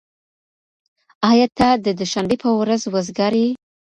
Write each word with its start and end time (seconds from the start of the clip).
ايا 1.29 1.47
ته 1.57 1.67
د 1.85 1.87
دوشنبې 1.99 2.35
په 2.43 2.49
ورځ 2.59 2.81
وزګار 2.93 3.33
يې؟ 3.41 3.49